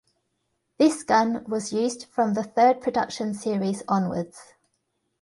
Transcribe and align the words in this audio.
This 0.79 1.03
gun 1.03 1.43
was 1.47 1.71
used 1.71 2.05
from 2.05 2.33
the 2.33 2.41
third 2.41 2.81
production 2.81 3.35
series 3.35 3.83
onwards. 3.87 4.55